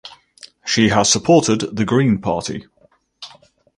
She 0.65 0.89
has 0.89 1.11
supported 1.11 1.75
the 1.77 1.85
Green 1.85 2.19
Party. 2.21 2.65